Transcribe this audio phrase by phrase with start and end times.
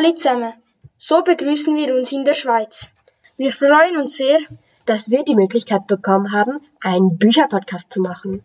[0.00, 0.54] Sali zusammen.
[0.96, 2.88] So begrüßen wir uns in der Schweiz.
[3.36, 4.38] Wir freuen uns sehr,
[4.86, 8.42] dass wir die Möglichkeit bekommen haben, einen Bücherpodcast zu machen.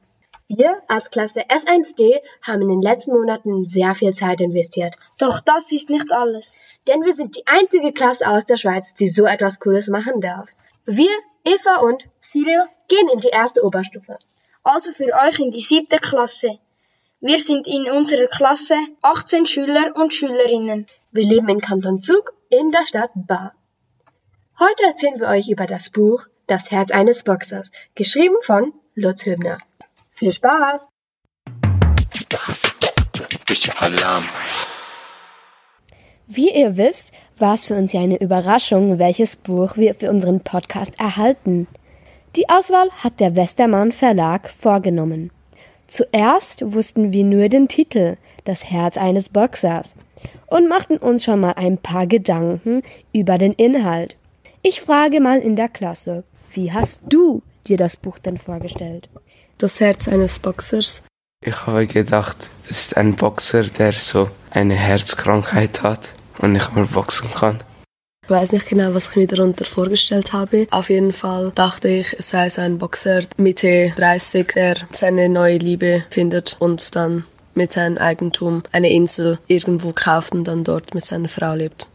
[0.50, 4.96] Wir als Klasse S1D haben in den letzten Monaten sehr viel Zeit investiert.
[5.18, 6.60] Doch das ist nicht alles.
[6.90, 10.50] Denn wir sind die einzige Klasse aus der Schweiz, die so etwas Cooles machen darf.
[10.86, 11.12] Wir,
[11.46, 14.18] Eva und Cyril, gehen in die erste Oberstufe.
[14.64, 16.60] Also für euch in die siebte Klasse.
[17.22, 20.86] Wir sind in unserer Klasse 18 Schüler und Schülerinnen.
[21.16, 23.54] Wir leben in Kanton Zug in der Stadt Bar.
[24.60, 29.60] Heute erzählen wir euch über das Buch Das Herz eines Boxers, geschrieben von Lutz Hübner.
[30.12, 30.90] Viel Spaß!
[36.28, 40.42] Wie ihr wisst, war es für uns ja eine Überraschung, welches Buch wir für unseren
[40.42, 41.68] Podcast erhalten.
[42.36, 45.32] Die Auswahl hat der Westermann Verlag vorgenommen.
[45.88, 49.96] Zuerst wussten wir nur den Titel, das Herz eines Boxers,
[50.48, 52.82] und machten uns schon mal ein paar Gedanken
[53.14, 54.16] über den Inhalt.
[54.62, 59.10] Ich frage mal in der Klasse, wie hast du dir das Buch denn vorgestellt?
[59.58, 61.04] Das Herz eines Boxers.
[61.46, 66.86] Ich habe gedacht, es ist ein Boxer, der so eine Herzkrankheit hat und nicht mehr
[66.86, 67.60] boxen kann.
[68.24, 70.68] Ich weiß nicht genau, was ich mir darunter vorgestellt habe.
[70.72, 75.60] Auf jeden Fall dachte ich, es sei so ein Boxer Mitte 30, der seine neue
[75.60, 81.06] Liebe findet und dann mit seinem Eigentum eine Insel irgendwo kauft und dann dort mit
[81.06, 81.88] seiner Frau lebt.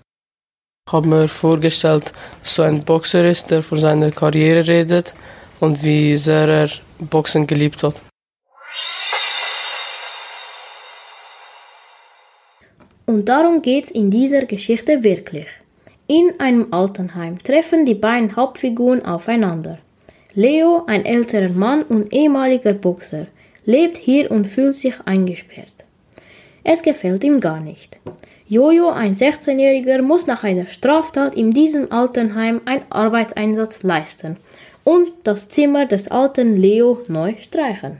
[0.86, 5.14] Ich habe mir vorgestellt, dass so ein Boxer ist, der von seiner Karriere redet
[5.60, 8.02] und wie sehr er Boxen geliebt hat.
[13.06, 15.46] Und darum geht's in dieser Geschichte wirklich.
[16.06, 19.78] In einem Altenheim treffen die beiden Hauptfiguren aufeinander.
[20.34, 23.26] Leo, ein älterer Mann und ehemaliger Boxer,
[23.70, 25.74] lebt hier und fühlt sich eingesperrt.
[26.64, 28.00] Es gefällt ihm gar nicht.
[28.46, 34.36] Jojo, ein 16-Jähriger, muss nach einer Straftat in diesem Altenheim einen Arbeitseinsatz leisten
[34.82, 37.98] und das Zimmer des alten Leo neu streichen.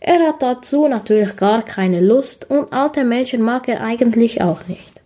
[0.00, 5.02] Er hat dazu natürlich gar keine Lust und alte Menschen mag er eigentlich auch nicht.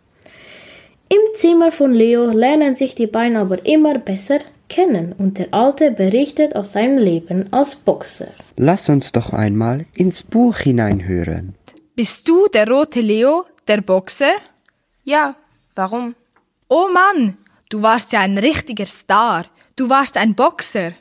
[1.08, 4.38] Im Zimmer von Leo lernen sich die beiden aber immer besser
[4.72, 8.28] kennen und der Alte berichtet aus seinem Leben als Boxer.
[8.56, 11.54] Lass uns doch einmal ins Buch hineinhören.
[11.94, 14.32] Bist du der rote Leo, der Boxer?
[15.04, 15.34] Ja,
[15.74, 16.14] warum?
[16.68, 17.36] Oh Mann,
[17.68, 19.44] du warst ja ein richtiger Star.
[19.76, 20.92] Du warst ein Boxer.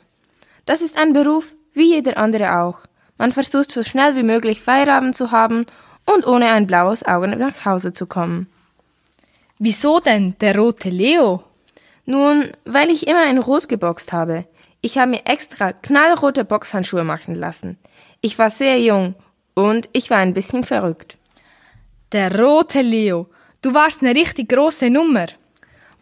[0.66, 2.80] Das ist ein Beruf wie jeder andere auch.
[3.16, 5.64] Man versucht so schnell wie möglich Feierabend zu haben
[6.04, 8.48] und ohne ein blaues Auge nach Hause zu kommen.
[9.58, 11.44] Wieso denn der rote Leo?
[12.04, 14.44] Nun, weil ich immer in Rot geboxt habe.
[14.80, 17.78] Ich habe mir extra knallrote Boxhandschuhe machen lassen.
[18.20, 19.14] Ich war sehr jung
[19.54, 21.18] und ich war ein bisschen verrückt.
[22.10, 23.28] Der rote Leo.
[23.62, 25.26] Du warst eine richtig große Nummer.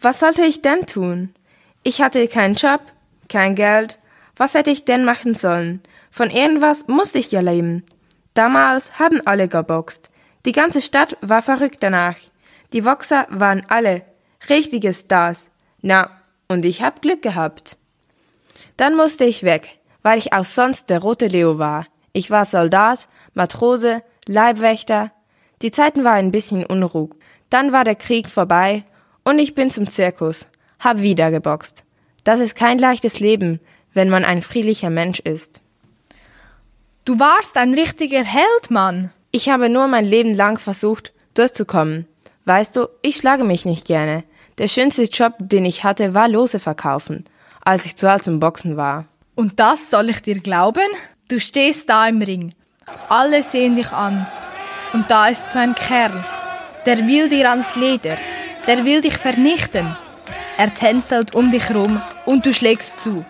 [0.01, 1.35] Was sollte ich denn tun?
[1.83, 2.81] Ich hatte keinen Job,
[3.29, 3.99] kein Geld.
[4.37, 5.83] Was hätte ich denn machen sollen?
[6.11, 7.85] Von irgendwas musste ich ja leben.
[8.33, 10.11] Damals haben alle geboxt.
[10.47, 12.17] Die ganze Stadt war verrückt danach.
[12.73, 14.03] Die Boxer waren alle
[14.49, 15.50] richtige Stars.
[15.83, 16.11] Na,
[16.49, 17.79] und ich hab Glück gehabt.
[18.77, 21.87] Dann musste ich weg, weil ich auch sonst der rote Leo war.
[22.13, 25.13] Ich war Soldat, Matrose, Leibwächter.
[25.63, 27.11] Die Zeiten waren ein bisschen Unruh.
[27.51, 28.85] Dann war der Krieg vorbei
[29.25, 30.47] und ich bin zum Zirkus,
[30.79, 31.85] hab wieder geboxt.
[32.25, 33.61] Das ist kein leichtes Leben,
[33.93, 35.63] wenn man ein friedlicher Mensch ist.
[37.05, 39.11] Du warst ein richtiger Held, Mann.
[39.31, 42.07] Ich habe nur mein Leben lang versucht, durchzukommen.
[42.45, 44.25] Weißt du, ich schlage mich nicht gerne.
[44.61, 47.25] Der schönste Job, den ich hatte, war Lose verkaufen,
[47.65, 49.07] als ich zu alt zum Boxen war.
[49.35, 50.87] Und das soll ich dir glauben?
[51.29, 52.55] Du stehst da im Ring.
[53.09, 54.27] Alle sehen dich an.
[54.93, 56.23] Und da ist so ein Kerl.
[56.85, 58.17] Der will dir ans Leder.
[58.67, 59.97] Der will dich vernichten.
[60.59, 63.25] Er tänzelt um dich rum und du schlägst zu.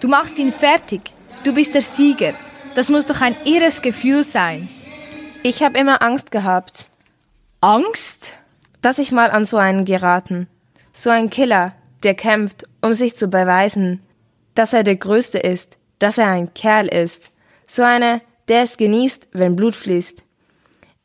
[0.00, 1.12] Du machst ihn fertig.
[1.44, 2.32] Du bist der Sieger.
[2.74, 4.66] Das muss doch ein irres Gefühl sein.
[5.42, 6.88] Ich habe immer Angst gehabt.
[7.60, 8.32] Angst?
[8.82, 10.48] dass ich mal an so einen geraten.
[11.02, 14.02] So ein Killer, der kämpft, um sich zu beweisen,
[14.54, 17.32] dass er der Größte ist, dass er ein Kerl ist.
[17.66, 20.22] So einer, der es genießt, wenn Blut fließt.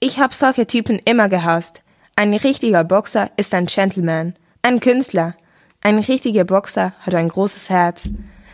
[0.02, 1.82] Ich hab solche Typen immer gehasst.
[2.18, 4.34] Ein richtiger Boxer ist ein Gentleman,
[4.64, 5.34] ein Künstler.
[5.80, 8.10] Ein richtiger Boxer hat ein großes Herz,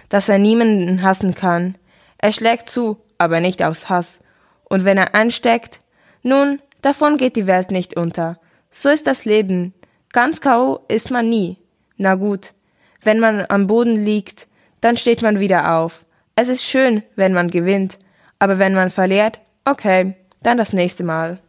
[0.09, 1.75] dass er niemanden hassen kann.
[2.19, 4.19] Er schlägt zu, aber nicht aus Hass.
[4.65, 5.79] Und wenn er ansteckt,
[6.21, 8.39] nun, davon geht die Welt nicht unter.
[8.69, 9.73] So ist das Leben.
[10.13, 10.81] Ganz K.O.
[10.89, 11.57] ist man nie.
[11.97, 12.53] Na gut,
[13.01, 14.47] wenn man am Boden liegt,
[14.81, 16.05] dann steht man wieder auf.
[16.35, 17.97] Es ist schön, wenn man gewinnt,
[18.39, 21.39] aber wenn man verliert, okay, dann das nächste Mal.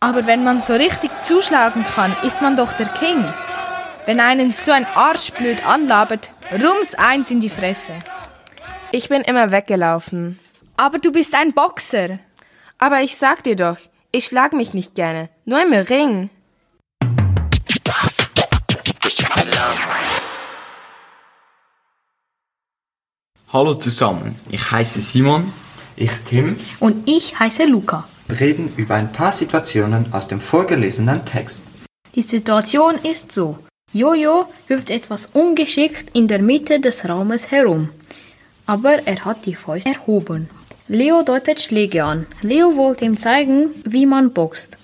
[0.00, 3.24] Aber wenn man so richtig zuschlagen kann, ist man doch der King.
[4.06, 7.92] Wenn einen so ein Arsch blöd anlabert, rums eins in die Fresse.
[8.90, 10.38] Ich bin immer weggelaufen.
[10.76, 12.18] Aber du bist ein Boxer.
[12.78, 13.76] Aber ich sag dir doch,
[14.12, 16.30] ich schlag mich nicht gerne, nur im Ring.
[23.50, 25.54] Hallo zusammen, ich heiße Simon.
[25.96, 26.52] Ich Tim.
[26.80, 28.06] Und ich heiße Luca.
[28.26, 31.68] Wir reden über ein paar Situationen aus dem vorgelesenen Text.
[32.14, 33.56] Die Situation ist so.
[33.94, 37.88] Jojo hüpft etwas ungeschickt in der Mitte des Raumes herum.
[38.66, 40.50] Aber er hat die Fäuste erhoben.
[40.86, 42.26] Leo deutet Schläge an.
[42.42, 44.78] Leo wollte ihm zeigen, wie man boxt.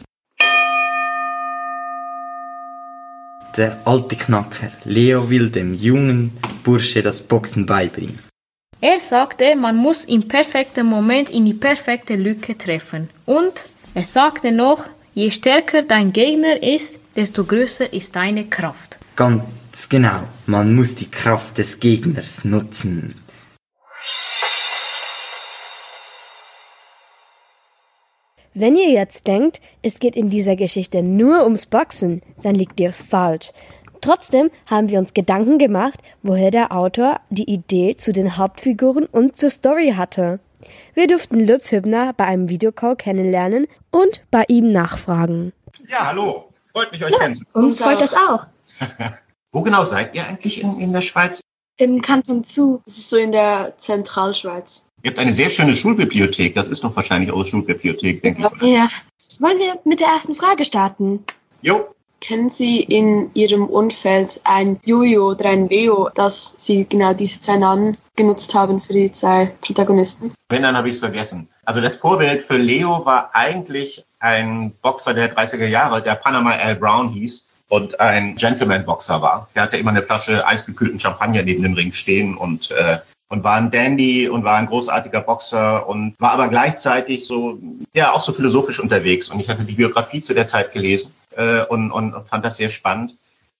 [3.58, 4.72] Der alte Knacker.
[4.86, 6.32] Leo will dem jungen
[6.64, 8.18] Bursche das Boxen beibringen.
[8.84, 13.08] Er sagte, man muss im perfekten Moment in die perfekte Lücke treffen.
[13.24, 14.84] Und er sagte noch,
[15.14, 18.98] je stärker dein Gegner ist, desto größer ist deine Kraft.
[19.16, 23.14] Ganz genau, man muss die Kraft des Gegners nutzen.
[28.52, 32.92] Wenn ihr jetzt denkt, es geht in dieser Geschichte nur ums Boxen, dann liegt ihr
[32.92, 33.50] falsch.
[34.04, 39.38] Trotzdem haben wir uns Gedanken gemacht, woher der Autor die Idee zu den Hauptfiguren und
[39.38, 40.40] zur Story hatte.
[40.92, 45.54] Wir durften Lutz Hübner bei einem Videocall kennenlernen und bei ihm nachfragen.
[45.88, 46.52] Ja, hallo.
[46.70, 47.64] Freut mich, euch ja, kennenzulernen.
[47.64, 48.46] Uns freut das auch.
[49.52, 51.40] Wo genau seid ihr eigentlich in, in der Schweiz?
[51.78, 52.82] Im Kanton Zug.
[52.86, 54.84] Es ist so in der Zentralschweiz.
[55.02, 56.54] Ihr habt eine sehr schöne Schulbibliothek.
[56.54, 58.68] Das ist doch wahrscheinlich eure Schulbibliothek, denke ich.
[58.68, 58.86] Ja.
[59.38, 61.24] Wollen wir mit der ersten Frage starten?
[61.62, 61.88] Jo.
[62.26, 67.58] Kennen Sie in Ihrem Umfeld ein Jojo oder ein Leo, dass Sie genau diese zwei
[67.58, 70.32] Namen genutzt haben für die zwei Protagonisten?
[70.48, 71.48] Wenn, dann habe ich es vergessen.
[71.66, 76.76] Also das Vorbild für Leo war eigentlich ein Boxer der 30er Jahre, der Panama Al
[76.76, 79.50] Brown hieß und ein Gentleman-Boxer war.
[79.54, 83.56] Der hatte immer eine Flasche eisgekühlten Champagner neben dem Ring stehen und äh, und war
[83.56, 87.58] ein Dandy und war ein großartiger Boxer und war aber gleichzeitig so,
[87.92, 89.28] ja, auch so philosophisch unterwegs.
[89.28, 92.56] Und ich hatte die Biografie zu der Zeit gelesen äh, und, und, und fand das
[92.56, 93.16] sehr spannend.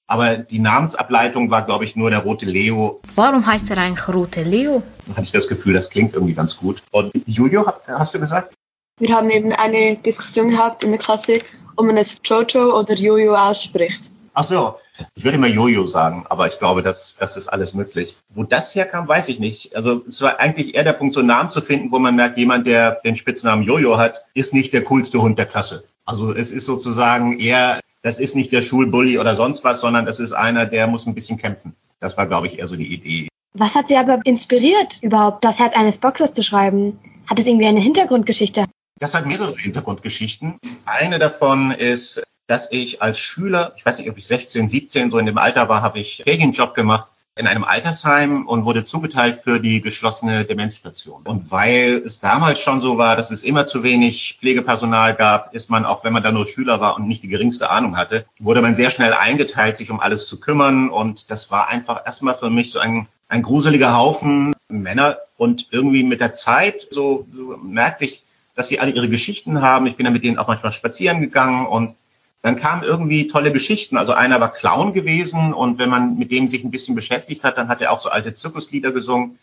[0.07, 3.01] Aber die Namensableitung war, glaube ich, nur der rote Leo.
[3.15, 4.83] Warum heißt er eigentlich rote Leo?
[5.11, 6.83] Hatte ich das Gefühl, das klingt irgendwie ganz gut.
[6.91, 8.55] Und Julio, hast du gesagt?
[8.99, 11.41] Wir haben eben eine Diskussion gehabt in der Klasse,
[11.77, 14.13] ob man es Jojo oder Jojo ausspricht.
[14.35, 14.77] Ach so,
[15.15, 18.17] ich würde immer Jojo sagen, aber ich glaube, das, das ist alles möglich.
[18.29, 19.75] Wo das herkam, weiß ich nicht.
[19.75, 22.37] Also es war eigentlich eher der Punkt, so einen Namen zu finden, wo man merkt,
[22.37, 25.85] jemand, der den Spitznamen Jojo hat, ist nicht der coolste Hund der Klasse.
[26.05, 30.21] Also es ist sozusagen eher, das ist nicht der Schulbully oder sonst was, sondern es
[30.21, 31.75] ist einer, der muss ein bisschen kämpfen.
[32.01, 33.29] Das war, glaube ich, eher so die Idee.
[33.55, 36.99] Was hat Sie aber inspiriert, überhaupt das Herz eines Boxers zu schreiben?
[37.27, 38.67] Hat es irgendwie eine Hintergrundgeschichte?
[38.99, 40.59] Das hat mehrere Hintergrundgeschichten.
[40.85, 45.19] Eine davon ist, dass ich als Schüler, ich weiß nicht, ob ich 16, 17 so
[45.19, 49.59] in dem Alter war, habe ich Ferienjob gemacht in einem Altersheim und wurde zugeteilt für
[49.59, 51.23] die geschlossene Demenzstation.
[51.25, 55.69] Und weil es damals schon so war, dass es immer zu wenig Pflegepersonal gab, ist
[55.69, 58.63] man, auch wenn man da nur Schüler war und nicht die geringste Ahnung hatte, wurde
[58.63, 60.91] man sehr schnell eingeteilt, sich um alles zu kümmern.
[60.91, 65.17] Und das war einfach erstmal für mich so ein, ein gruseliger Haufen Männer.
[65.37, 68.23] Und irgendwie mit der Zeit so, so merkte ich,
[68.55, 69.87] dass sie alle ihre Geschichten haben.
[69.87, 71.97] Ich bin dann mit denen auch manchmal spazieren gegangen und
[72.45, 73.97] dann kamen irgendwie tolle Geschichten.
[73.97, 77.57] Also einer war Clown gewesen und wenn man mit dem sich ein bisschen beschäftigt hat,
[77.57, 79.39] dann hat er auch so alte Zirkuslieder gesungen.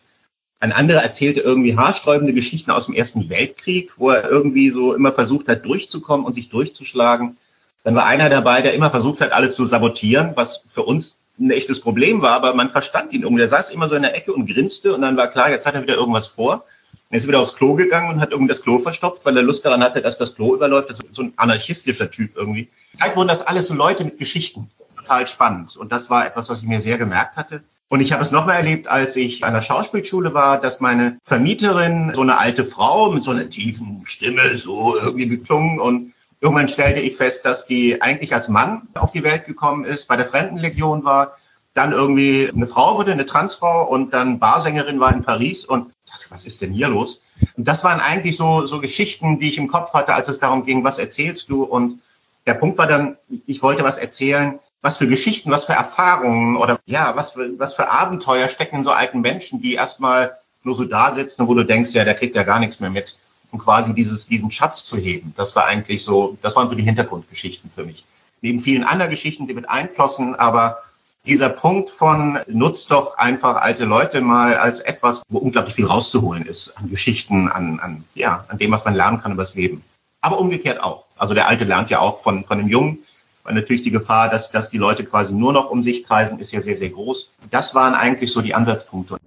[0.59, 5.11] Ein anderer erzählte irgendwie haarsträubende Geschichten aus dem Ersten Weltkrieg, wo er irgendwie so immer
[5.11, 7.37] versucht hat, durchzukommen und sich durchzuschlagen.
[7.83, 11.49] Dann war einer dabei, der immer versucht hat, alles zu sabotieren, was für uns ein
[11.49, 13.39] echtes Problem war, aber man verstand ihn irgendwie.
[13.39, 15.73] Der saß immer so in der Ecke und grinste und dann war klar, jetzt hat
[15.73, 16.65] er wieder irgendwas vor.
[17.09, 19.65] Er ist wieder aufs Klo gegangen und hat irgendwie das Klo verstopft, weil er Lust
[19.65, 20.89] daran hatte, dass das Klo überläuft.
[20.89, 22.69] Das ist so ein anarchistischer Typ irgendwie.
[22.93, 24.69] Zeit wurden das alles so Leute mit Geschichten.
[24.95, 25.75] Total spannend.
[25.77, 27.63] Und das war etwas, was ich mir sehr gemerkt hatte.
[27.89, 32.13] Und ich habe es nochmal erlebt, als ich an der Schauspielschule war, dass meine Vermieterin,
[32.13, 36.99] so eine alte Frau mit so einer tiefen Stimme, so irgendwie geklungen und Irgendwann stellte
[36.99, 41.05] ich fest, dass die eigentlich als Mann auf die Welt gekommen ist, bei der Fremdenlegion
[41.05, 41.37] war,
[41.75, 45.93] dann irgendwie eine Frau wurde, eine Transfrau und dann Barsängerin war in Paris und
[46.31, 47.23] was ist denn hier los?
[47.57, 50.65] Und das waren eigentlich so, so Geschichten, die ich im Kopf hatte, als es darum
[50.65, 51.63] ging, was erzählst du?
[51.63, 51.99] Und
[52.47, 56.79] der Punkt war dann, ich wollte was erzählen, was für Geschichten, was für Erfahrungen oder
[56.85, 60.85] ja, was für, was für Abenteuer stecken in so alten Menschen, die erstmal nur so
[60.85, 63.17] da sitzen, wo du denkst, ja, der kriegt ja gar nichts mehr mit.
[63.51, 66.83] Und quasi dieses, diesen Schatz zu heben, das war eigentlich so, das waren so die
[66.83, 68.05] Hintergrundgeschichten für mich.
[68.41, 70.77] Neben vielen anderen Geschichten, die mit einflossen, aber
[71.25, 76.45] dieser Punkt von nutzt doch einfach alte Leute mal als etwas, wo unglaublich viel rauszuholen
[76.45, 79.83] ist an Geschichten, an, an, ja, an dem, was man lernen kann über das Leben.
[80.21, 81.05] Aber umgekehrt auch.
[81.17, 82.99] Also der Alte lernt ja auch von, von dem Jungen.
[83.43, 86.51] Weil natürlich die Gefahr, dass, dass die Leute quasi nur noch um sich kreisen, ist
[86.51, 87.31] ja sehr, sehr groß.
[87.49, 89.17] Das waren eigentlich so die Ansatzpunkte.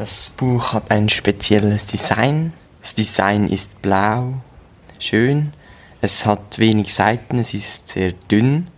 [0.00, 2.54] Das Buch hat ein spezielles Design.
[2.80, 4.32] Das Design ist blau,
[4.98, 5.52] schön.
[6.00, 8.68] Es hat wenig Seiten, es ist sehr dünn.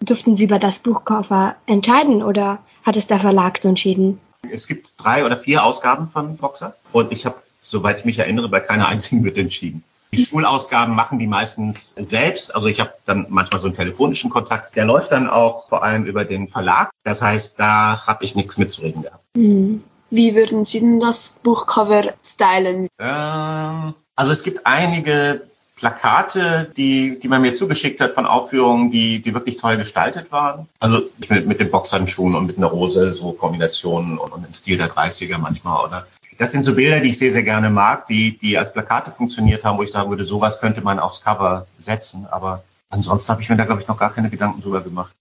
[0.00, 4.18] Durften Sie über das Buchcover entscheiden oder hat es der Verlag so entschieden?
[4.50, 8.48] Es gibt drei oder vier Ausgaben von Boxer und ich habe, soweit ich mich erinnere,
[8.48, 9.84] bei keiner einzigen entschieden.
[10.10, 12.52] Die Schulausgaben machen die meistens selbst.
[12.56, 14.74] Also ich habe dann manchmal so einen telefonischen Kontakt.
[14.76, 16.90] Der läuft dann auch vor allem über den Verlag.
[17.04, 19.24] Das heißt, da habe ich nichts mitzureden gehabt.
[19.36, 19.84] Mhm.
[20.12, 22.86] Wie würden Sie denn das Buchcover stylen?
[22.98, 25.40] Ähm, also es gibt einige
[25.76, 30.68] Plakate, die, die man mir zugeschickt hat von Aufführungen, die, die wirklich toll gestaltet waren.
[30.80, 31.00] Also
[31.30, 34.90] mit, mit den Boxhandschuhen und mit einer Rose, so Kombinationen und, und im Stil der
[34.90, 36.06] 30er manchmal, oder?
[36.36, 39.64] Das sind so Bilder, die ich sehr, sehr gerne mag, die, die als Plakate funktioniert
[39.64, 42.26] haben, wo ich sagen würde, sowas könnte man aufs Cover setzen.
[42.30, 45.12] Aber ansonsten habe ich mir da, glaube ich, noch gar keine Gedanken drüber gemacht.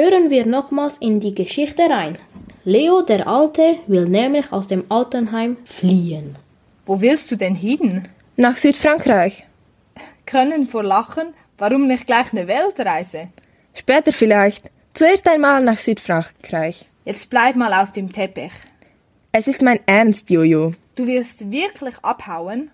[0.00, 2.16] Hören wir nochmals in die Geschichte rein.
[2.62, 6.36] Leo der Alte will nämlich aus dem Altenheim fliehen.
[6.86, 8.04] Wo willst du denn hin?
[8.36, 9.44] Nach Südfrankreich.
[10.24, 13.30] Können vor Lachen, warum nicht gleich eine Weltreise?
[13.74, 14.70] Später vielleicht.
[14.94, 16.86] Zuerst einmal nach Südfrankreich.
[17.04, 18.52] Jetzt bleib mal auf dem Teppich.
[19.32, 20.74] Es ist mein Ernst, Jojo.
[20.94, 22.70] Du wirst wirklich abhauen?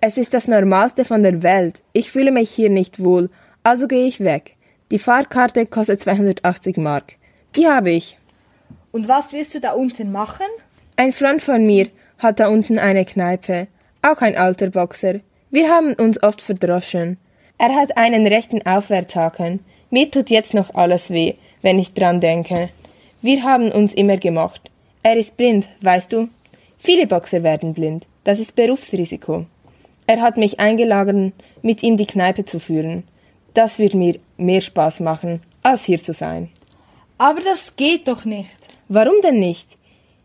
[0.00, 1.82] Es ist das Normalste von der Welt.
[1.92, 3.28] Ich fühle mich hier nicht wohl,
[3.62, 4.56] also gehe ich weg.
[4.90, 7.14] Die Fahrkarte kostet 280 Mark.
[7.54, 8.18] Die habe ich.
[8.90, 10.46] Und was willst du da unten machen?
[10.96, 13.68] Ein Freund von mir hat da unten eine Kneipe.
[14.02, 15.20] Auch ein alter Boxer.
[15.50, 17.18] Wir haben uns oft verdroschen.
[17.56, 19.60] Er hat einen rechten Aufwärtshaken.
[19.90, 22.68] Mir tut jetzt noch alles weh, wenn ich dran denke.
[23.22, 24.72] Wir haben uns immer gemocht.
[25.04, 26.28] Er ist blind, weißt du?
[26.78, 28.06] Viele Boxer werden blind.
[28.24, 29.46] Das ist Berufsrisiko.
[30.08, 31.32] Er hat mich eingeladen,
[31.62, 33.04] mit ihm die Kneipe zu führen.
[33.54, 36.48] Das wird mir mehr Spaß machen, als hier zu sein.
[37.18, 38.68] Aber das geht doch nicht.
[38.88, 39.68] Warum denn nicht?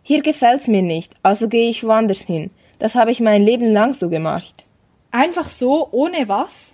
[0.02, 2.52] Hier gefällt's mir nicht, also gehe ich woanders hin.
[2.80, 4.66] Das habe ich mein Leben lang so gemacht.
[5.12, 6.74] Einfach so, ohne was?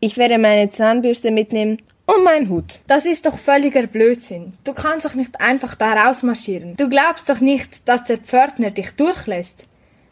[0.00, 2.80] Ich werde meine Zahnbürste mitnehmen und meinen Hut.
[2.86, 4.52] Das ist doch völliger Blödsinn.
[4.64, 6.76] Du kannst doch nicht einfach da rausmarschieren.
[6.76, 9.64] Du glaubst doch nicht, dass der Pförtner dich durchlässt.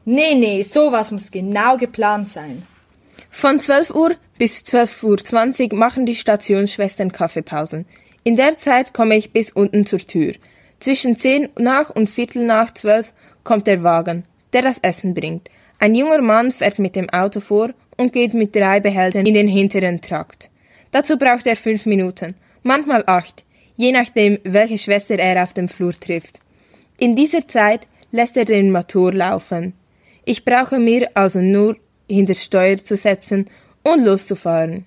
[0.04, 2.66] Nee, nee, sowas muss genau geplant sein.
[3.36, 7.84] Von 12 Uhr bis 12.20 Uhr machen die Stationsschwestern Kaffeepausen.
[8.22, 10.34] In der Zeit komme ich bis unten zur Tür.
[10.78, 13.12] Zwischen 10 nach und Viertel nach 12
[13.42, 15.50] kommt der Wagen, der das Essen bringt.
[15.80, 19.48] Ein junger Mann fährt mit dem Auto vor und geht mit drei Behältern in den
[19.48, 20.48] hinteren Trakt.
[20.92, 25.92] Dazu braucht er fünf Minuten, manchmal acht, je nachdem, welche Schwester er auf dem Flur
[25.92, 26.38] trifft.
[26.98, 29.74] In dieser Zeit lässt er den Motor laufen.
[30.24, 31.76] Ich brauche mir also nur
[32.08, 33.50] hinter Steuer zu setzen
[33.82, 34.86] und loszufahren.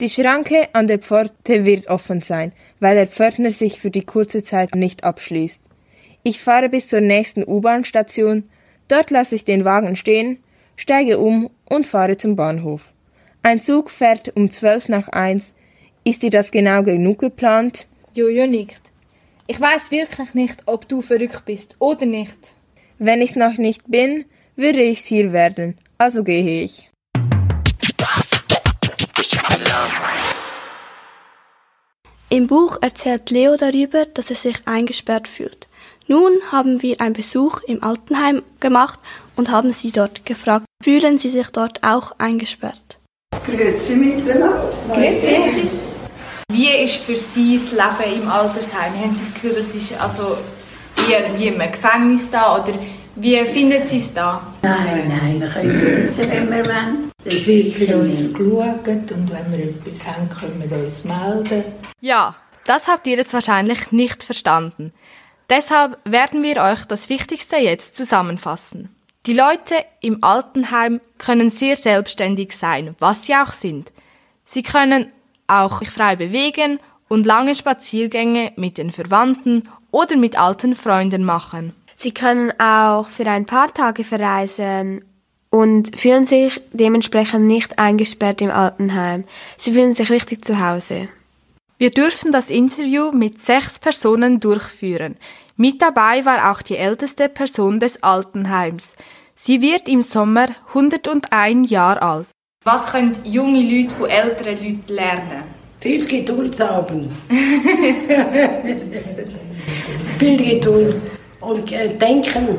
[0.00, 4.42] Die Schranke an der Pforte wird offen sein, weil der Pförtner sich für die kurze
[4.42, 5.62] Zeit nicht abschließt.
[6.24, 8.44] Ich fahre bis zur nächsten U-Bahn-Station,
[8.88, 10.38] dort lasse ich den Wagen stehen,
[10.76, 12.92] steige um und fahre zum Bahnhof.
[13.42, 15.52] Ein Zug fährt um zwölf nach eins.
[16.04, 17.86] Ist dir das genau genug geplant?
[18.14, 18.82] Jojo nickt.
[19.46, 22.54] Ich weiß wirklich nicht, ob du verrückt bist oder nicht.
[22.98, 25.76] Wenn ich's noch nicht bin, würde ich's hier werden.
[26.02, 26.90] Also gehe ich.
[32.28, 35.68] Im Buch erzählt Leo darüber, dass er sich eingesperrt fühlt.
[36.08, 38.98] Nun haben wir einen Besuch im Altenheim gemacht
[39.36, 42.98] und haben sie dort gefragt, fühlen sie sich dort auch eingesperrt?
[43.46, 44.68] Grüezi miteinander.
[44.92, 45.70] Grüezi.
[46.50, 48.92] Wie ist für Sie das Leben im Altersheim?
[49.00, 50.36] Haben Sie das Gefühl, das ist also
[51.08, 52.74] eher wie im Gefängnis da oder
[53.16, 54.42] wie finden Sie es da?
[54.62, 57.10] Nein, nein, wir können lösen, wenn wir wollen.
[57.24, 61.64] Es wird für uns geschaut und wenn wir etwas haben, können wir uns melden.
[62.00, 64.92] Ja, das habt ihr jetzt wahrscheinlich nicht verstanden.
[65.50, 68.88] Deshalb werden wir euch das Wichtigste jetzt zusammenfassen.
[69.26, 73.92] Die Leute im Altenheim können sehr selbstständig sein, was sie auch sind.
[74.44, 75.12] Sie können
[75.46, 81.74] auch sich frei bewegen und lange Spaziergänge mit den Verwandten oder mit alten Freunden machen.
[82.02, 85.04] Sie können auch für ein paar Tage verreisen
[85.50, 89.22] und fühlen sich dementsprechend nicht eingesperrt im Altenheim.
[89.56, 91.06] Sie fühlen sich richtig zu Hause.
[91.78, 95.14] Wir dürfen das Interview mit sechs Personen durchführen.
[95.56, 98.96] Mit dabei war auch die älteste Person des Altenheims.
[99.36, 102.26] Sie wird im Sommer 101 Jahre alt.
[102.64, 105.44] Was können junge Leute von älteren Leuten lernen?
[105.78, 107.08] Viel Geduld haben.
[110.18, 110.96] Viel Geduld.
[111.42, 112.56] Und äh, denken,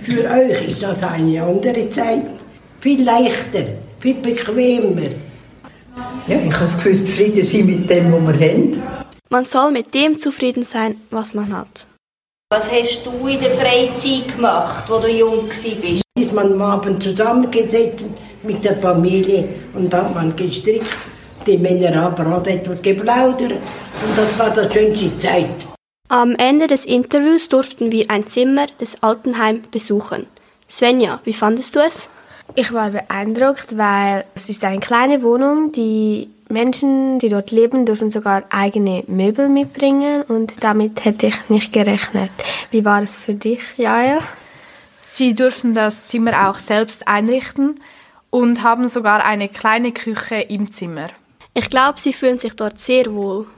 [0.00, 2.26] für euch ist das eine andere Zeit.
[2.80, 3.64] Viel leichter,
[4.00, 5.10] viel bequemer.
[6.26, 8.82] Ja, ich habe das Gefühl, zufrieden sein mit dem, was wir haben.
[9.30, 11.86] Man soll mit dem zufrieden sein, was man hat.
[12.50, 16.02] Was hast du in der Freizeit gemacht, wo du jung bist?
[16.18, 18.06] Ist man am Abend zusammengesetzt
[18.42, 20.86] mit der Familie und hat man gestrickt.
[21.46, 25.73] Die Männer haben gerade etwas geplaudert und das war die schönste Zeit.
[26.14, 30.26] Am Ende des Interviews durften wir ein Zimmer des Altenheim besuchen.
[30.70, 32.08] Svenja, wie fandest du es?
[32.54, 35.72] Ich war beeindruckt, weil es ist eine kleine Wohnung.
[35.72, 41.72] Die Menschen, die dort leben, dürfen sogar eigene Möbel mitbringen und damit hätte ich nicht
[41.72, 42.30] gerechnet.
[42.70, 44.20] Wie war es für dich, Jael?
[45.04, 47.80] Sie durften das Zimmer auch selbst einrichten
[48.30, 51.08] und haben sogar eine kleine Küche im Zimmer.
[51.54, 53.48] Ich glaube, sie fühlen sich dort sehr wohl.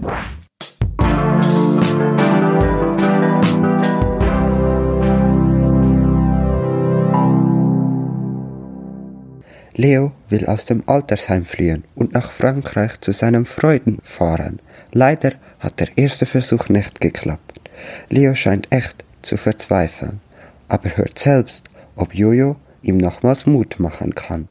[9.78, 14.59] Leo will aus dem Altersheim fliehen und nach Frankreich zu seinen Freunden fahren.
[14.92, 17.61] Leider hat der erste Versuch nicht geklappt.
[18.09, 20.21] Leo scheint echt zu verzweifeln,
[20.68, 24.49] aber hört selbst, ob Jojo ihm nochmals Mut machen kann.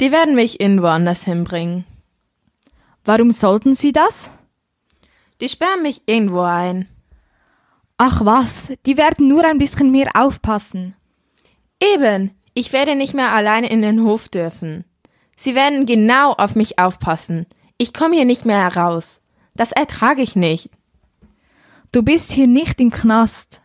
[0.00, 1.84] Die werden mich irgendwo anders hinbringen.
[3.04, 4.30] Warum sollten sie das?
[5.40, 6.86] Die sperren mich irgendwo ein.
[7.96, 10.94] Ach was, die werden nur ein bisschen mehr aufpassen.
[11.82, 14.84] Eben, ich werde nicht mehr alleine in den Hof dürfen.
[15.36, 17.46] Sie werden genau auf mich aufpassen.
[17.76, 19.20] Ich komme hier nicht mehr heraus.
[19.54, 20.70] Das ertrage ich nicht.
[21.92, 23.60] Du bist hier nicht im Knast.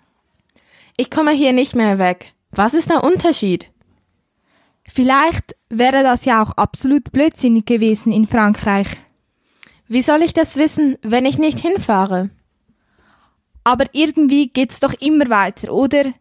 [0.96, 2.34] Ich komme hier nicht mehr weg.
[2.52, 3.72] Was ist der Unterschied?
[4.84, 8.90] Vielleicht wäre das ja auch absolut blödsinnig gewesen in Frankreich.
[9.88, 12.30] Wie soll ich das wissen, wenn ich nicht hinfahre?
[13.64, 16.14] Aber irgendwie geht's doch immer weiter, oder?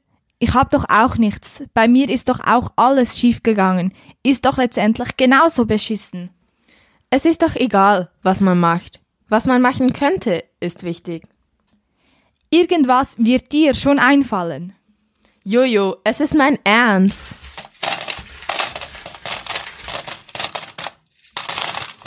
[0.42, 1.62] Ich hab doch auch nichts.
[1.72, 3.92] Bei mir ist doch auch alles schiefgegangen.
[4.24, 6.30] Ist doch letztendlich genauso beschissen.
[7.10, 8.98] Es ist doch egal, was man macht.
[9.28, 11.28] Was man machen könnte, ist wichtig.
[12.50, 14.72] Irgendwas wird dir schon einfallen.
[15.44, 17.20] Jojo, es ist mein Ernst.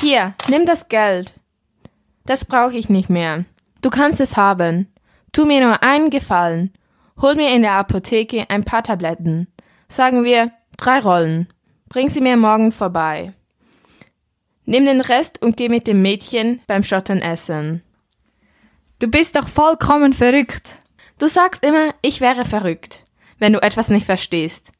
[0.01, 1.35] Hier, nimm das Geld.
[2.25, 3.45] Das brauche ich nicht mehr.
[3.81, 4.93] Du kannst es haben.
[5.31, 6.73] Tu mir nur einen Gefallen.
[7.21, 9.47] Hol mir in der Apotheke ein paar Tabletten.
[9.87, 11.47] Sagen wir drei Rollen.
[11.87, 13.33] Bring sie mir morgen vorbei.
[14.65, 17.83] Nimm den Rest und geh mit dem Mädchen beim Schotten essen.
[18.99, 20.77] Du bist doch vollkommen verrückt.
[21.19, 23.03] Du sagst immer, ich wäre verrückt,
[23.39, 24.71] wenn du etwas nicht verstehst.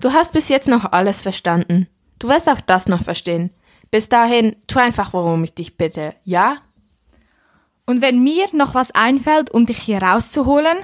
[0.00, 1.86] Du hast bis jetzt noch alles verstanden.
[2.18, 3.50] Du wirst auch das noch verstehen.
[3.90, 6.58] Bis dahin, tu einfach, worum ich dich bitte, ja?
[7.86, 10.78] Und wenn mir noch was einfällt, um dich hier rauszuholen?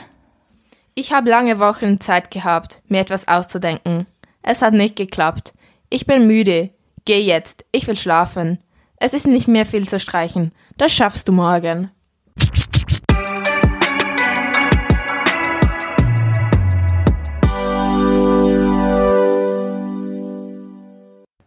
[0.99, 4.07] Ich habe lange Wochen Zeit gehabt, mir etwas auszudenken.
[4.41, 5.53] Es hat nicht geklappt.
[5.91, 6.71] Ich bin müde.
[7.05, 7.67] Geh jetzt.
[7.71, 8.61] Ich will schlafen.
[8.97, 10.53] Es ist nicht mehr viel zu streichen.
[10.79, 11.91] Das schaffst du morgen.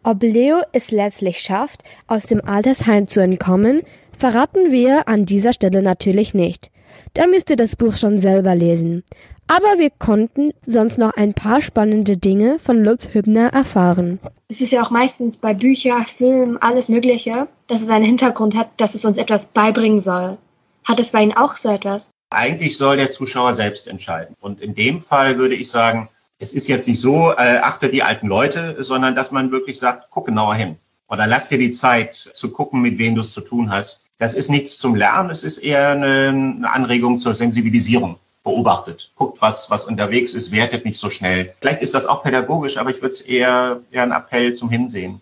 [0.04, 3.82] Ob Leo es letztlich schafft, aus dem Altersheim zu entkommen,
[4.16, 6.70] verraten wir an dieser Stelle natürlich nicht.
[7.14, 9.04] Da müsst ihr das Buch schon selber lesen.
[9.46, 14.20] Aber wir konnten sonst noch ein paar spannende Dinge von Lutz Hübner erfahren.
[14.48, 18.70] Es ist ja auch meistens bei Büchern, Filmen, alles Mögliche, dass es einen Hintergrund hat,
[18.76, 20.38] dass es uns etwas beibringen soll.
[20.84, 22.10] Hat es bei Ihnen auch so etwas?
[22.30, 24.36] Eigentlich soll der Zuschauer selbst entscheiden.
[24.40, 28.02] Und in dem Fall würde ich sagen, es ist jetzt nicht so, äh, achte die
[28.02, 30.76] alten Leute, sondern dass man wirklich sagt, guck genauer hin.
[31.08, 34.06] Oder lass dir die Zeit zu gucken, mit wem du es zu tun hast.
[34.20, 38.16] Das ist nichts zum Lernen, es ist eher eine, Anregung zur Sensibilisierung.
[38.44, 41.54] Beobachtet, guckt, was, was unterwegs ist, wertet nicht so schnell.
[41.60, 45.20] Vielleicht ist das auch pädagogisch, aber ich würde es eher, eher ein Appell zum Hinsehen.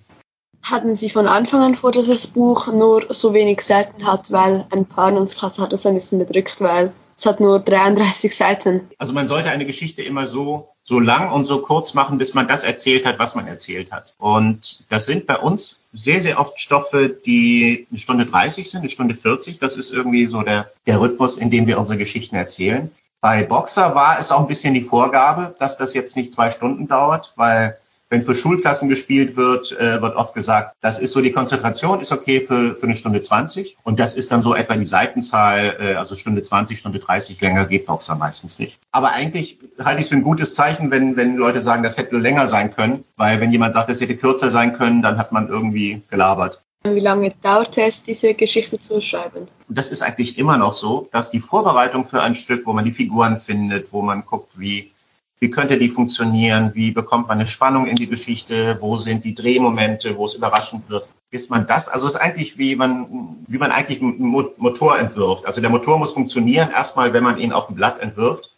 [0.62, 4.66] Hatten Sie von Anfang an vor, dass das Buch nur so wenig Seiten hat, weil
[4.72, 8.34] ein paar in unserer Klasse hat es ein bisschen bedrückt, weil es hat nur 33
[8.34, 8.88] Seiten.
[8.96, 12.46] Also man sollte eine Geschichte immer so, so lang und so kurz machen, bis man
[12.46, 14.14] das erzählt hat, was man erzählt hat.
[14.18, 18.90] Und das sind bei uns sehr, sehr oft Stoffe, die eine Stunde 30 sind, eine
[18.90, 19.58] Stunde 40.
[19.58, 22.88] Das ist irgendwie so der, der Rhythmus, in dem wir unsere Geschichten erzählen.
[23.20, 26.86] Bei Boxer war es auch ein bisschen die Vorgabe, dass das jetzt nicht zwei Stunden
[26.86, 27.76] dauert, weil
[28.10, 32.10] Wenn für Schulklassen gespielt wird, äh, wird oft gesagt, das ist so die Konzentration ist
[32.10, 35.94] okay für, für eine Stunde 20 und das ist dann so etwa die Seitenzahl, äh,
[35.94, 38.80] also Stunde 20, Stunde 30, länger geht Boxer meistens nicht.
[38.92, 42.16] Aber eigentlich halte ich es für ein gutes Zeichen, wenn, wenn Leute sagen, das hätte
[42.16, 45.48] länger sein können, weil wenn jemand sagt, das hätte kürzer sein können, dann hat man
[45.48, 46.62] irgendwie gelabert.
[46.84, 49.48] Wie lange dauert es, diese Geschichte zu schreiben?
[49.68, 52.92] Das ist eigentlich immer noch so, dass die Vorbereitung für ein Stück, wo man die
[52.92, 54.92] Figuren findet, wo man guckt, wie
[55.40, 56.72] wie könnte die funktionieren?
[56.74, 58.78] Wie bekommt man eine Spannung in die Geschichte?
[58.80, 61.08] Wo sind die Drehmomente, wo es überraschend wird?
[61.30, 64.18] Bis man das, also es ist eigentlich wie man, wie man eigentlich einen
[64.56, 65.46] Motor entwirft.
[65.46, 68.50] Also der Motor muss funktionieren, erstmal, wenn man ihn auf dem Blatt entwirft.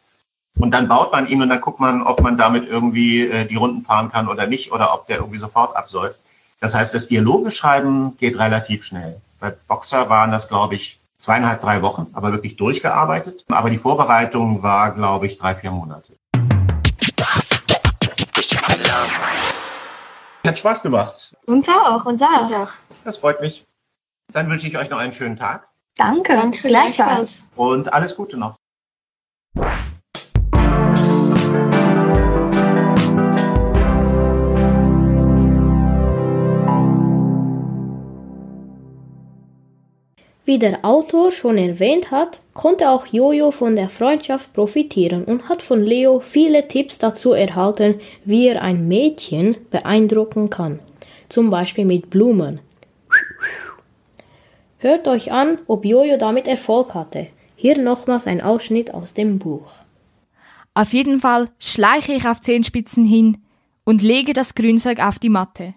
[0.57, 3.57] Und dann baut man ihn und dann guckt man, ob man damit irgendwie äh, die
[3.57, 6.19] Runden fahren kann oder nicht oder ob der irgendwie sofort absäuft.
[6.61, 9.21] Das heißt, das Dialoge schreiben geht relativ schnell.
[9.38, 13.45] Bei Boxer waren das, glaube ich, zweieinhalb, drei Wochen, aber wirklich durchgearbeitet.
[13.49, 16.14] Aber die Vorbereitung war, glaube ich, drei, vier Monate.
[20.51, 21.37] Hat Spaß gemacht.
[21.47, 22.41] Uns auch, uns auch.
[22.41, 22.73] Uns auch.
[23.05, 23.65] Das freut mich.
[24.33, 25.69] Dann wünsche ich euch noch einen schönen Tag.
[25.95, 27.47] Danke, Danke gleichfalls.
[27.55, 28.57] Und alles Gute noch.
[40.51, 45.63] Wie der Autor schon erwähnt hat, konnte auch Jojo von der Freundschaft profitieren und hat
[45.63, 50.81] von Leo viele Tipps dazu erhalten, wie er ein Mädchen beeindrucken kann.
[51.29, 52.59] Zum Beispiel mit Blumen.
[54.79, 57.29] Hört euch an, ob Jojo damit Erfolg hatte.
[57.55, 59.71] Hier nochmals ein Ausschnitt aus dem Buch.
[60.75, 63.39] Auf jeden Fall schleiche ich auf Zehenspitzen hin
[63.85, 65.75] und lege das Grünzeug auf die Matte.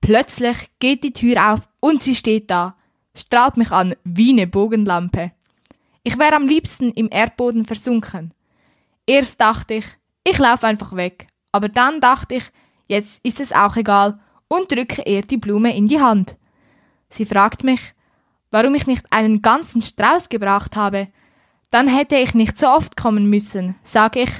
[0.00, 2.78] Plötzlich geht die Tür auf und sie steht da
[3.18, 5.32] strahlt mich an wie eine Bogenlampe.
[6.02, 8.32] Ich wäre am liebsten im Erdboden versunken.
[9.06, 9.86] Erst dachte ich,
[10.24, 12.44] ich laufe einfach weg, aber dann dachte ich,
[12.86, 16.36] jetzt ist es auch egal und drücke ihr die Blume in die Hand.
[17.10, 17.94] Sie fragt mich,
[18.50, 21.08] warum ich nicht einen ganzen Strauß gebracht habe.
[21.70, 24.30] Dann hätte ich nicht so oft kommen müssen, sage ich.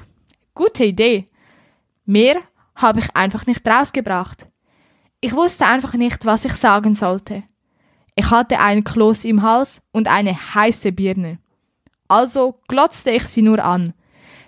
[0.54, 1.26] Gute Idee.
[2.04, 2.40] Mehr
[2.74, 4.46] habe ich einfach nicht rausgebracht.
[5.20, 7.42] Ich wusste einfach nicht, was ich sagen sollte.
[8.18, 11.38] Ich hatte einen Kloß im Hals und eine heiße Birne.
[12.08, 13.94] Also glotzte ich sie nur an.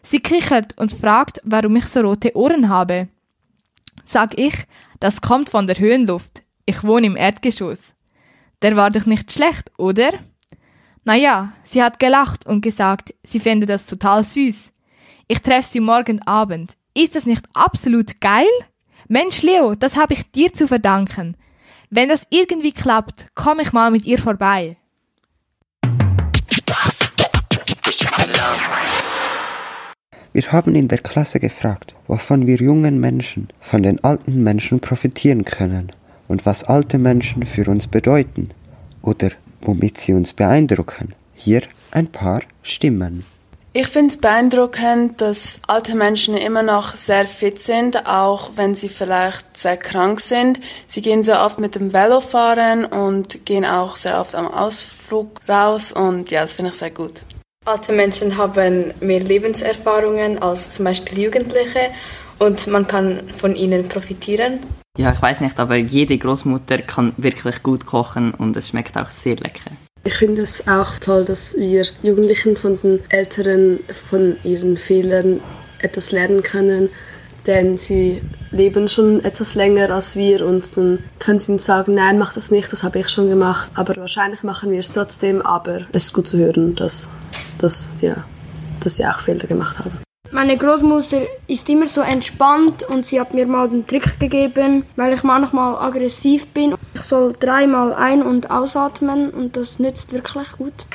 [0.02, 3.06] Sie kichert und fragt, warum ich so rote Ohren habe.
[4.04, 4.64] Sag ich,
[4.98, 6.42] das kommt von der Höhenluft.
[6.66, 7.94] Ich wohne im Erdgeschoss.
[8.60, 10.14] Der war doch nicht schlecht, oder?
[11.04, 14.72] Naja, sie hat gelacht und gesagt, sie fände das total süß.
[15.28, 16.72] Ich treffe sie morgen Abend.
[16.92, 18.50] Ist das nicht absolut geil?
[19.06, 21.36] Mensch, Leo, das habe ich dir zu verdanken.
[21.92, 24.76] Wenn das irgendwie klappt, komme ich mal mit ihr vorbei.
[30.32, 35.44] Wir haben in der Klasse gefragt, wovon wir jungen Menschen von den alten Menschen profitieren
[35.44, 35.90] können
[36.28, 38.50] und was alte Menschen für uns bedeuten
[39.02, 41.14] oder womit sie uns beeindrucken.
[41.34, 43.24] Hier ein paar Stimmen.
[43.72, 48.88] Ich finde es beeindruckend, dass alte Menschen immer noch sehr fit sind, auch wenn sie
[48.88, 50.58] vielleicht sehr krank sind.
[50.88, 55.38] Sie gehen sehr oft mit dem Velo fahren und gehen auch sehr oft am Ausflug
[55.48, 57.22] raus und ja, das finde ich sehr gut.
[57.64, 61.92] Alte Menschen haben mehr Lebenserfahrungen als zum Beispiel Jugendliche
[62.40, 64.58] und man kann von ihnen profitieren.
[64.98, 69.10] Ja, ich weiß nicht, aber jede Großmutter kann wirklich gut kochen und es schmeckt auch
[69.10, 69.70] sehr lecker.
[70.02, 75.40] Ich finde es auch toll, dass wir Jugendlichen von den Älteren von ihren Fehlern
[75.78, 76.88] etwas lernen können,
[77.46, 82.18] denn sie leben schon etwas länger als wir und dann können sie uns sagen, nein,
[82.18, 85.82] mach das nicht, das habe ich schon gemacht, aber wahrscheinlich machen wir es trotzdem, aber
[85.92, 87.10] es ist gut zu hören, dass,
[87.58, 88.24] dass, ja,
[88.80, 90.09] dass sie auch Fehler gemacht haben.
[90.32, 95.12] Meine Großmutter ist immer so entspannt und sie hat mir mal den Trick gegeben, weil
[95.12, 96.76] ich manchmal aggressiv bin.
[96.94, 100.86] Ich soll dreimal ein- und ausatmen und das nützt wirklich gut.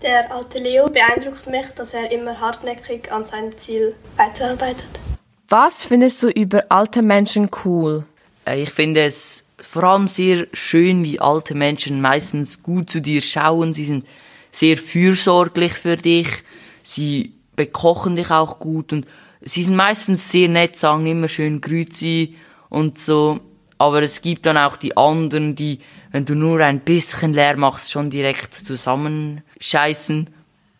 [0.00, 5.00] Der alte Leo beeindruckt mich, dass er immer hartnäckig an seinem Ziel weiterarbeitet.
[5.48, 8.04] Was findest du über alte Menschen cool?
[8.46, 13.20] Äh, ich finde es vor allem sehr schön, wie alte Menschen meistens gut zu dir
[13.20, 13.74] schauen.
[13.74, 14.06] Sie sind
[14.52, 16.28] sehr fürsorglich für dich.
[16.82, 19.06] Sie bekochen dich auch gut und
[19.40, 22.36] sie sind meistens sehr nett, sagen immer schön Grüezi
[22.68, 23.40] und so.
[23.78, 25.80] Aber es gibt dann auch die anderen, die,
[26.12, 30.30] wenn du nur ein bisschen leer machst, schon direkt zusammenscheißen.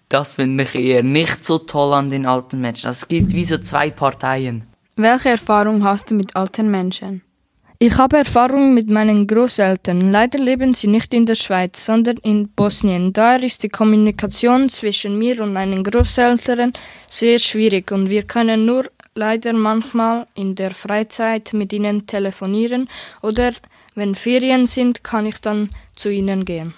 [0.09, 2.87] Das finde ich eher nicht so toll an den alten Menschen.
[2.87, 4.65] Also es gibt wie so zwei Parteien.
[4.97, 7.23] Welche Erfahrung hast du mit alten Menschen?
[7.87, 10.11] Ich habe Erfahrung mit meinen Großeltern.
[10.11, 13.12] Leider leben sie nicht in der Schweiz, sondern in Bosnien.
[13.12, 16.73] Daher ist die Kommunikation zwischen mir und meinen Großeltern
[17.11, 22.88] sehr schwierig und wir können nur leider manchmal in der Freizeit mit ihnen telefonieren
[23.20, 23.53] oder
[23.94, 26.73] wenn Ferien sind, kann ich dann zu ihnen gehen.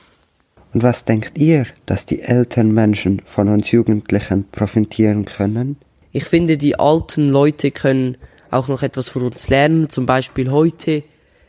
[0.74, 5.76] Und was denkt ihr, dass die älteren Menschen von uns Jugendlichen profitieren können?
[6.10, 8.16] Ich finde, die alten Leute können
[8.50, 9.88] auch noch etwas von uns lernen.
[9.88, 11.02] Zum Beispiel heute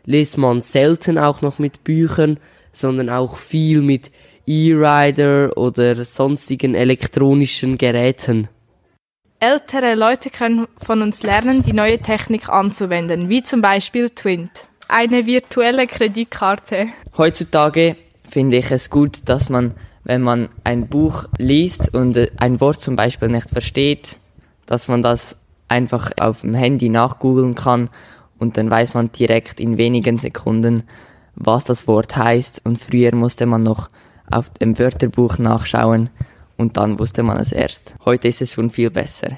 [0.06, 2.40] liest man selten auch noch mit Büchern,
[2.72, 4.12] sondern auch viel mit
[4.48, 8.48] E-Rider oder sonstigen elektronischen Geräten.
[9.40, 14.50] Ältere Leute können von uns lernen, die neue Technik anzuwenden, wie zum Beispiel Twint,
[14.88, 16.88] eine virtuelle Kreditkarte.
[17.18, 22.82] Heutzutage finde ich es gut, dass man, wenn man ein Buch liest und ein Wort
[22.82, 24.18] zum Beispiel nicht versteht,
[24.66, 27.90] dass man das einfach auf dem Handy nachgoogeln kann
[28.40, 30.84] und dann weiß man direkt in wenigen Sekunden,
[31.36, 32.62] was das Wort heißt.
[32.64, 33.90] Und früher musste man noch
[34.30, 36.10] auf dem Wörterbuch nachschauen
[36.58, 37.96] und dann wusste man es erst.
[38.06, 39.38] Heute ist es schon viel besser.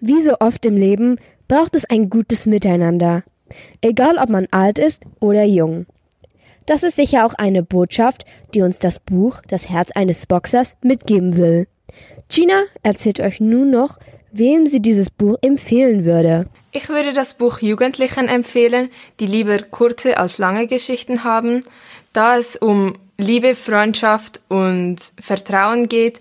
[0.00, 1.16] Wie so oft im Leben
[1.48, 3.24] braucht es ein gutes Miteinander.
[3.80, 5.86] Egal ob man alt ist oder jung.
[6.66, 11.38] Das ist sicher auch eine Botschaft, die uns das Buch Das Herz eines Boxers mitgeben
[11.38, 11.66] will.
[12.28, 13.98] Gina erzählt euch nun noch,
[14.32, 16.46] wem sie dieses Buch empfehlen würde.
[16.72, 21.64] Ich würde das Buch Jugendlichen empfehlen, die lieber kurze als lange Geschichten haben.
[22.12, 26.20] Da es um Liebe, Freundschaft und Vertrauen geht,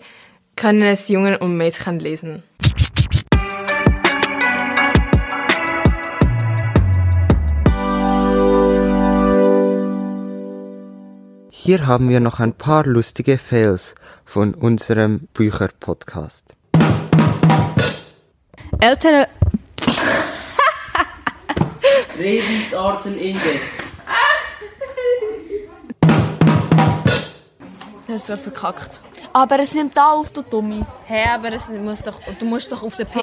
[0.56, 2.44] können es Jungen und Mädchen lesen.
[11.52, 13.94] Hier haben wir noch ein paar lustige Fails
[14.24, 16.57] von unserem Bücher-Podcast.
[18.80, 19.28] Ältere
[22.20, 23.84] Redensartenindex.
[28.06, 29.02] Du hast gerade verkackt.
[29.34, 30.86] Aber es nimmt da auf, du Dummi.
[31.06, 33.22] Hä, hey, aber es muss doch, du musst doch auf den P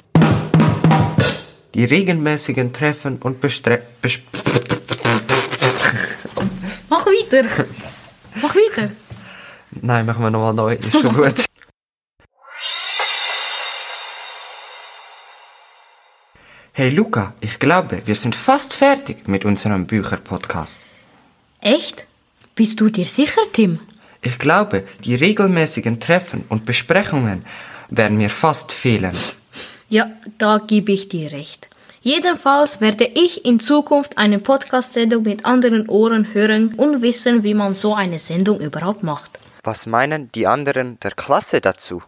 [1.73, 4.19] Die regelmäßigen Treffen und Bestre Bes
[6.89, 7.47] Mach weiter.
[8.41, 8.91] Mach weiter.
[9.71, 11.45] Nein, machen wir nochmal neu, ist schon gut.
[16.77, 20.81] Hey Luca, ich glaube, wir sind fast fertig mit unserem Bücher-Podcast.
[21.61, 22.05] Echt?
[22.53, 23.79] Bist du dir sicher, Tim?
[24.21, 27.45] Ich glaube, die regelmäßigen Treffen und Besprechungen
[27.87, 29.15] werden mir fast fehlen.
[29.87, 31.69] Ja, da gebe ich dir recht.
[32.01, 37.73] Jedenfalls werde ich in Zukunft eine Podcast-Sendung mit anderen Ohren hören und wissen, wie man
[37.73, 39.39] so eine Sendung überhaupt macht.
[39.63, 42.03] Was meinen die anderen der Klasse dazu?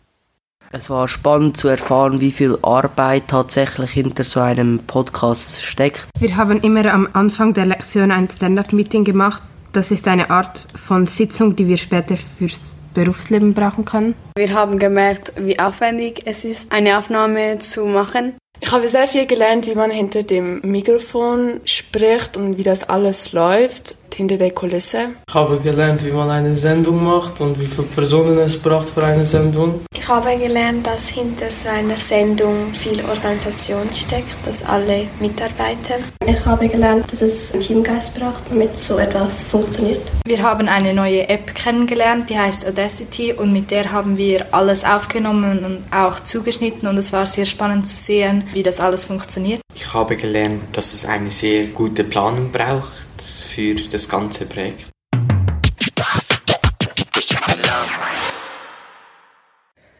[0.69, 6.07] Es war spannend zu erfahren, wie viel Arbeit tatsächlich hinter so einem Podcast steckt.
[6.19, 9.41] Wir haben immer am Anfang der Lektion ein Stand-up-Meeting gemacht.
[9.71, 14.15] Das ist eine Art von Sitzung, die wir später fürs Berufsleben brauchen können.
[14.35, 18.33] Wir haben gemerkt, wie aufwendig es ist, eine Aufnahme zu machen.
[18.59, 23.31] Ich habe sehr viel gelernt, wie man hinter dem Mikrofon spricht und wie das alles
[23.31, 25.09] läuft, hinter der Kulisse.
[25.27, 29.03] Ich habe gelernt, wie man eine Sendung macht und wie viele Personen es braucht für
[29.03, 29.81] eine Sendung.
[29.93, 36.03] Ich habe gelernt, dass hinter so einer Sendung viel Organisation steckt, dass alle mitarbeiten.
[36.25, 40.11] Ich habe gelernt, dass es einen Teamgeist braucht, damit so etwas funktioniert.
[40.25, 44.83] Wir haben eine neue App kennengelernt, die heißt Audacity und mit der haben wir alles
[44.83, 49.61] aufgenommen und auch zugeschnitten und es war sehr spannend zu sehen, wie das alles funktioniert.
[49.87, 54.87] Ich habe gelernt, dass es eine sehr gute Planung braucht für das ganze Projekt.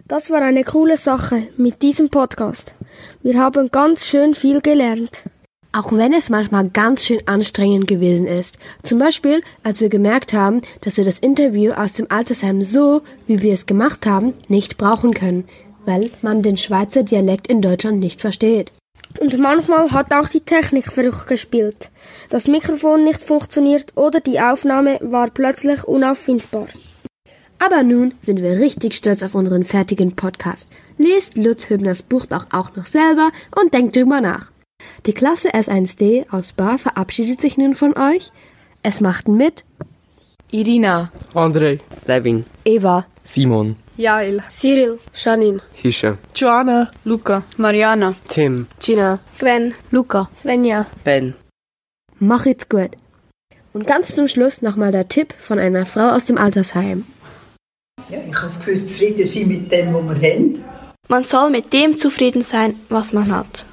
[0.06, 2.74] Das war eine coole Sache mit diesem Podcast.
[3.24, 5.24] Wir haben ganz schön viel gelernt.
[5.72, 8.58] Auch wenn es manchmal ganz schön anstrengend gewesen ist.
[8.84, 13.42] Zum Beispiel, als wir gemerkt haben, dass wir das Interview aus dem Altersheim so, wie
[13.42, 15.48] wir es gemacht haben, nicht brauchen können,
[15.86, 18.74] weil man den Schweizer Dialekt in Deutschland nicht versteht.
[19.20, 21.90] Und manchmal hat auch die Technik verrückt gespielt.
[22.30, 26.68] Das Mikrofon nicht funktioniert oder die Aufnahme war plötzlich unauffindbar.
[27.60, 30.72] Aber nun sind wir richtig stolz auf unseren fertigen Podcast.
[30.98, 34.52] Lest Lutz Hübners Buch doch auch noch selber und denkt drüber nach.
[35.08, 38.32] Die Klasse S1D aus Bar verabschiedet sich nun von euch.
[38.84, 39.66] Es machten mit
[40.52, 49.74] Irina, André, Levin, Eva, Simon, Jael, Cyril, Janine, Hische, Joanna, Luca, Mariana, Tim, Gina, Gwen,
[49.90, 51.34] Luca, Svenja, Ben.
[52.20, 52.92] Macht's gut.
[53.74, 57.06] Und ganz zum Schluss nochmal der Tipp von einer Frau aus dem Altersheim.
[58.10, 60.64] Ja, ich habe das Gefühl, zufrieden sein mit dem, was wir haben.
[61.10, 63.66] Man soll mit dem zufrieden sein, was man hat.